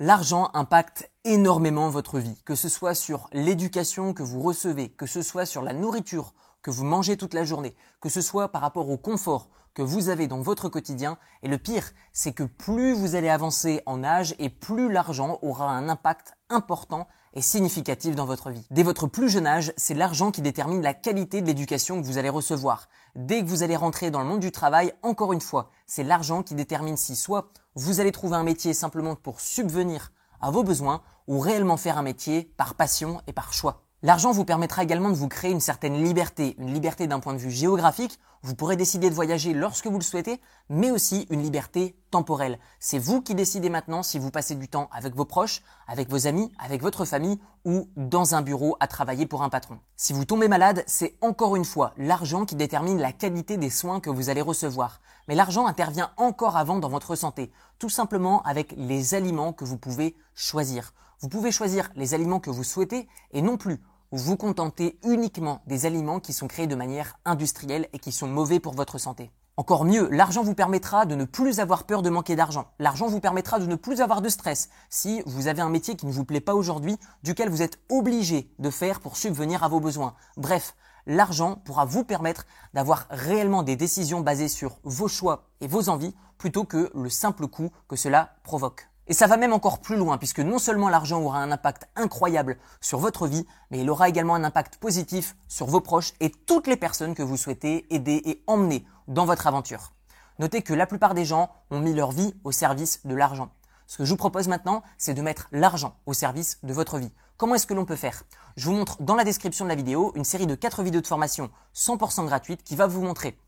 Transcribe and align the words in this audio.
L'argent 0.00 0.50
impacte 0.54 1.08
énormément 1.22 1.88
votre 1.88 2.18
vie, 2.18 2.42
que 2.44 2.56
ce 2.56 2.68
soit 2.68 2.96
sur 2.96 3.28
l'éducation 3.32 4.12
que 4.12 4.24
vous 4.24 4.42
recevez, 4.42 4.88
que 4.88 5.06
ce 5.06 5.22
soit 5.22 5.46
sur 5.46 5.62
la 5.62 5.72
nourriture 5.72 6.34
que 6.62 6.72
vous 6.72 6.84
mangez 6.84 7.16
toute 7.16 7.32
la 7.32 7.44
journée, 7.44 7.76
que 8.00 8.08
ce 8.08 8.20
soit 8.20 8.50
par 8.50 8.60
rapport 8.60 8.90
au 8.90 8.96
confort 8.96 9.48
que 9.74 9.82
vous 9.82 10.08
avez 10.08 10.26
dans 10.26 10.40
votre 10.40 10.68
quotidien. 10.68 11.18
Et 11.42 11.48
le 11.48 11.58
pire, 11.58 11.90
c'est 12.12 12.32
que 12.32 12.44
plus 12.44 12.94
vous 12.94 13.16
allez 13.16 13.28
avancer 13.28 13.82
en 13.86 14.04
âge 14.04 14.34
et 14.38 14.48
plus 14.48 14.90
l'argent 14.90 15.38
aura 15.42 15.70
un 15.70 15.88
impact 15.88 16.34
important 16.48 17.06
et 17.34 17.42
significatif 17.42 18.14
dans 18.14 18.26
votre 18.26 18.50
vie. 18.50 18.64
Dès 18.70 18.84
votre 18.84 19.06
plus 19.06 19.28
jeune 19.28 19.46
âge, 19.46 19.72
c'est 19.76 19.94
l'argent 19.94 20.30
qui 20.30 20.40
détermine 20.40 20.82
la 20.82 20.94
qualité 20.94 21.42
de 21.42 21.46
l'éducation 21.46 22.00
que 22.00 22.06
vous 22.06 22.18
allez 22.18 22.28
recevoir. 22.28 22.88
Dès 23.16 23.42
que 23.42 23.48
vous 23.48 23.62
allez 23.62 23.76
rentrer 23.76 24.10
dans 24.10 24.20
le 24.20 24.26
monde 24.26 24.40
du 24.40 24.52
travail, 24.52 24.92
encore 25.02 25.32
une 25.32 25.40
fois, 25.40 25.70
c'est 25.86 26.04
l'argent 26.04 26.42
qui 26.42 26.54
détermine 26.54 26.96
si 26.96 27.16
soit 27.16 27.50
vous 27.74 28.00
allez 28.00 28.12
trouver 28.12 28.36
un 28.36 28.44
métier 28.44 28.72
simplement 28.72 29.16
pour 29.16 29.40
subvenir 29.40 30.12
à 30.40 30.50
vos 30.50 30.62
besoins 30.62 31.02
ou 31.26 31.40
réellement 31.40 31.76
faire 31.76 31.98
un 31.98 32.02
métier 32.02 32.52
par 32.56 32.74
passion 32.74 33.20
et 33.26 33.32
par 33.32 33.52
choix. 33.52 33.83
L'argent 34.04 34.32
vous 34.32 34.44
permettra 34.44 34.82
également 34.82 35.08
de 35.08 35.14
vous 35.14 35.28
créer 35.28 35.50
une 35.50 35.60
certaine 35.60 36.04
liberté, 36.04 36.56
une 36.58 36.74
liberté 36.74 37.06
d'un 37.06 37.20
point 37.20 37.32
de 37.32 37.38
vue 37.38 37.50
géographique. 37.50 38.18
Vous 38.42 38.54
pourrez 38.54 38.76
décider 38.76 39.08
de 39.08 39.14
voyager 39.14 39.54
lorsque 39.54 39.86
vous 39.86 39.96
le 39.96 40.04
souhaitez, 40.04 40.42
mais 40.68 40.90
aussi 40.90 41.26
une 41.30 41.42
liberté 41.42 41.96
temporelle. 42.10 42.58
C'est 42.80 42.98
vous 42.98 43.22
qui 43.22 43.34
décidez 43.34 43.70
maintenant 43.70 44.02
si 44.02 44.18
vous 44.18 44.30
passez 44.30 44.56
du 44.56 44.68
temps 44.68 44.90
avec 44.92 45.16
vos 45.16 45.24
proches, 45.24 45.62
avec 45.88 46.10
vos 46.10 46.26
amis, 46.26 46.52
avec 46.62 46.82
votre 46.82 47.06
famille 47.06 47.40
ou 47.64 47.88
dans 47.96 48.34
un 48.34 48.42
bureau 48.42 48.76
à 48.78 48.88
travailler 48.88 49.24
pour 49.24 49.42
un 49.42 49.48
patron. 49.48 49.78
Si 49.96 50.12
vous 50.12 50.26
tombez 50.26 50.48
malade, 50.48 50.84
c'est 50.86 51.16
encore 51.22 51.56
une 51.56 51.64
fois 51.64 51.94
l'argent 51.96 52.44
qui 52.44 52.56
détermine 52.56 53.00
la 53.00 53.12
qualité 53.12 53.56
des 53.56 53.70
soins 53.70 54.00
que 54.00 54.10
vous 54.10 54.28
allez 54.28 54.42
recevoir. 54.42 55.00
Mais 55.28 55.34
l'argent 55.34 55.66
intervient 55.66 56.10
encore 56.18 56.58
avant 56.58 56.78
dans 56.78 56.90
votre 56.90 57.16
santé, 57.16 57.50
tout 57.78 57.88
simplement 57.88 58.42
avec 58.42 58.74
les 58.76 59.14
aliments 59.14 59.54
que 59.54 59.64
vous 59.64 59.78
pouvez 59.78 60.14
choisir. 60.34 60.92
Vous 61.20 61.30
pouvez 61.30 61.52
choisir 61.52 61.88
les 61.96 62.12
aliments 62.12 62.40
que 62.40 62.50
vous 62.50 62.64
souhaitez 62.64 63.08
et 63.32 63.40
non 63.40 63.56
plus 63.56 63.80
vous 64.16 64.36
contentez 64.36 64.96
uniquement 65.04 65.60
des 65.66 65.86
aliments 65.86 66.20
qui 66.20 66.32
sont 66.32 66.46
créés 66.46 66.68
de 66.68 66.76
manière 66.76 67.18
industrielle 67.24 67.88
et 67.92 67.98
qui 67.98 68.12
sont 68.12 68.28
mauvais 68.28 68.60
pour 68.60 68.74
votre 68.74 68.98
santé. 68.98 69.32
Encore 69.56 69.84
mieux, 69.84 70.08
l'argent 70.08 70.44
vous 70.44 70.54
permettra 70.54 71.04
de 71.04 71.16
ne 71.16 71.24
plus 71.24 71.58
avoir 71.58 71.82
peur 71.82 72.00
de 72.00 72.10
manquer 72.10 72.36
d'argent. 72.36 72.66
L'argent 72.78 73.08
vous 73.08 73.18
permettra 73.18 73.58
de 73.58 73.66
ne 73.66 73.74
plus 73.74 74.00
avoir 74.00 74.22
de 74.22 74.28
stress 74.28 74.68
si 74.88 75.22
vous 75.26 75.48
avez 75.48 75.62
un 75.62 75.68
métier 75.68 75.96
qui 75.96 76.06
ne 76.06 76.12
vous 76.12 76.24
plaît 76.24 76.40
pas 76.40 76.54
aujourd'hui, 76.54 76.96
duquel 77.24 77.48
vous 77.48 77.62
êtes 77.62 77.80
obligé 77.90 78.52
de 78.60 78.70
faire 78.70 79.00
pour 79.00 79.16
subvenir 79.16 79.64
à 79.64 79.68
vos 79.68 79.80
besoins. 79.80 80.14
Bref, 80.36 80.76
l'argent 81.06 81.56
pourra 81.64 81.84
vous 81.84 82.04
permettre 82.04 82.46
d'avoir 82.72 83.06
réellement 83.10 83.64
des 83.64 83.74
décisions 83.74 84.20
basées 84.20 84.48
sur 84.48 84.78
vos 84.84 85.08
choix 85.08 85.48
et 85.60 85.66
vos 85.66 85.88
envies 85.88 86.14
plutôt 86.38 86.64
que 86.64 86.90
le 86.94 87.10
simple 87.10 87.48
coût 87.48 87.70
que 87.88 87.96
cela 87.96 88.36
provoque. 88.44 88.88
Et 89.06 89.12
ça 89.12 89.26
va 89.26 89.36
même 89.36 89.52
encore 89.52 89.80
plus 89.80 89.96
loin, 89.96 90.16
puisque 90.16 90.40
non 90.40 90.58
seulement 90.58 90.88
l'argent 90.88 91.20
aura 91.20 91.38
un 91.38 91.50
impact 91.50 91.88
incroyable 91.94 92.56
sur 92.80 92.98
votre 92.98 93.26
vie, 93.26 93.46
mais 93.70 93.80
il 93.80 93.90
aura 93.90 94.08
également 94.08 94.34
un 94.34 94.44
impact 94.44 94.76
positif 94.76 95.36
sur 95.46 95.66
vos 95.66 95.80
proches 95.80 96.14
et 96.20 96.30
toutes 96.30 96.66
les 96.66 96.76
personnes 96.76 97.14
que 97.14 97.22
vous 97.22 97.36
souhaitez 97.36 97.86
aider 97.94 98.22
et 98.24 98.42
emmener 98.46 98.86
dans 99.06 99.26
votre 99.26 99.46
aventure. 99.46 99.92
Notez 100.38 100.62
que 100.62 100.72
la 100.72 100.86
plupart 100.86 101.14
des 101.14 101.26
gens 101.26 101.50
ont 101.70 101.80
mis 101.80 101.92
leur 101.92 102.12
vie 102.12 102.34
au 102.44 102.50
service 102.50 103.04
de 103.04 103.14
l'argent. 103.14 103.50
Ce 103.86 103.98
que 103.98 104.04
je 104.04 104.10
vous 104.10 104.16
propose 104.16 104.48
maintenant, 104.48 104.82
c'est 104.96 105.12
de 105.12 105.20
mettre 105.20 105.48
l'argent 105.52 105.96
au 106.06 106.14
service 106.14 106.58
de 106.62 106.72
votre 106.72 106.98
vie. 106.98 107.12
Comment 107.36 107.56
est-ce 107.56 107.66
que 107.66 107.74
l'on 107.74 107.84
peut 107.84 107.96
faire? 107.96 108.22
Je 108.56 108.66
vous 108.66 108.74
montre 108.74 109.02
dans 109.02 109.16
la 109.16 109.24
description 109.24 109.66
de 109.66 109.68
la 109.68 109.74
vidéo 109.74 110.12
une 110.14 110.24
série 110.24 110.46
de 110.46 110.54
4 110.54 110.82
vidéos 110.82 111.02
de 111.02 111.06
formation 111.06 111.50
100% 111.74 112.24
gratuites 112.24 112.62
qui 112.64 112.74
va 112.74 112.86
vous 112.86 113.02
montrer 113.02 113.38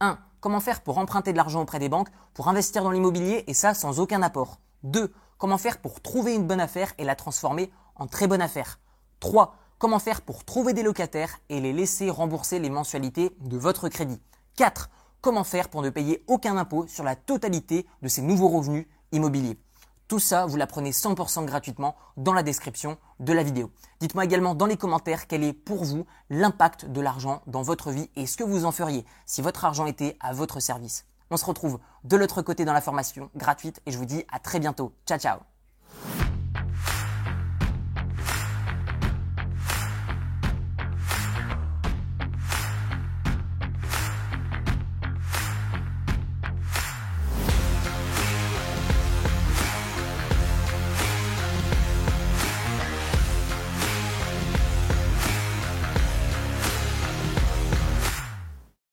1. 0.00 0.18
Comment 0.40 0.60
faire 0.60 0.80
pour 0.80 0.98
emprunter 0.98 1.32
de 1.32 1.36
l'argent 1.36 1.62
auprès 1.62 1.78
des 1.78 1.88
banques, 1.88 2.08
pour 2.34 2.48
investir 2.48 2.82
dans 2.82 2.90
l'immobilier 2.90 3.44
et 3.46 3.54
ça 3.54 3.72
sans 3.72 4.00
aucun 4.00 4.20
apport. 4.22 4.58
2. 4.84 5.12
Comment 5.38 5.58
faire 5.58 5.80
pour 5.80 6.00
trouver 6.00 6.34
une 6.34 6.46
bonne 6.46 6.60
affaire 6.60 6.92
et 6.98 7.04
la 7.04 7.16
transformer 7.16 7.70
en 7.96 8.06
très 8.06 8.26
bonne 8.26 8.42
affaire? 8.42 8.78
3. 9.20 9.56
Comment 9.78 9.98
faire 9.98 10.22
pour 10.22 10.44
trouver 10.44 10.72
des 10.72 10.82
locataires 10.82 11.38
et 11.48 11.60
les 11.60 11.72
laisser 11.72 12.08
rembourser 12.08 12.58
les 12.58 12.70
mensualités 12.70 13.36
de 13.40 13.58
votre 13.58 13.88
crédit? 13.88 14.20
4. 14.56 14.88
Comment 15.20 15.44
faire 15.44 15.68
pour 15.68 15.82
ne 15.82 15.90
payer 15.90 16.22
aucun 16.26 16.56
impôt 16.56 16.86
sur 16.86 17.02
la 17.02 17.16
totalité 17.16 17.86
de 18.02 18.08
ces 18.08 18.22
nouveaux 18.22 18.48
revenus 18.48 18.86
immobiliers? 19.10 19.58
Tout 20.06 20.18
ça, 20.18 20.44
vous 20.44 20.56
l'apprenez 20.56 20.90
100% 20.90 21.46
gratuitement 21.46 21.96
dans 22.18 22.34
la 22.34 22.42
description 22.42 22.98
de 23.20 23.32
la 23.32 23.42
vidéo. 23.42 23.70
Dites-moi 24.00 24.24
également 24.24 24.54
dans 24.54 24.66
les 24.66 24.76
commentaires 24.76 25.26
quel 25.26 25.42
est 25.42 25.54
pour 25.54 25.82
vous 25.82 26.04
l'impact 26.28 26.84
de 26.84 27.00
l'argent 27.00 27.40
dans 27.46 27.62
votre 27.62 27.90
vie 27.90 28.10
et 28.14 28.26
ce 28.26 28.36
que 28.36 28.44
vous 28.44 28.66
en 28.66 28.72
feriez 28.72 29.06
si 29.24 29.40
votre 29.40 29.64
argent 29.64 29.86
était 29.86 30.18
à 30.20 30.34
votre 30.34 30.60
service. 30.60 31.06
On 31.30 31.36
se 31.36 31.44
retrouve 31.44 31.78
de 32.04 32.16
l'autre 32.16 32.42
côté 32.42 32.64
dans 32.64 32.72
la 32.72 32.80
formation 32.80 33.30
gratuite 33.34 33.80
et 33.86 33.92
je 33.92 33.98
vous 33.98 34.06
dis 34.06 34.24
à 34.30 34.38
très 34.38 34.60
bientôt. 34.60 34.92
Ciao 35.06 35.18
ciao 35.18 35.53